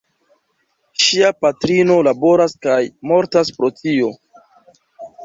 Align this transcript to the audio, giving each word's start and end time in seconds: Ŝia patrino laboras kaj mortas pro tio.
Ŝia 1.01 1.27
patrino 1.45 1.97
laboras 2.07 2.55
kaj 2.67 2.79
mortas 3.11 3.53
pro 3.59 3.71
tio. 3.83 4.11